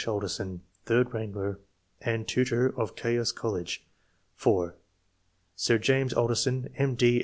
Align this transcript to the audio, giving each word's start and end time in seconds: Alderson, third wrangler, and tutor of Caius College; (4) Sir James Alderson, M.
Alderson, 0.07 0.63
third 0.87 1.13
wrangler, 1.13 1.59
and 2.01 2.27
tutor 2.27 2.73
of 2.75 2.95
Caius 2.95 3.31
College; 3.31 3.85
(4) 4.33 4.75
Sir 5.55 5.77
James 5.77 6.11
Alderson, 6.11 6.69
M. 6.75 6.97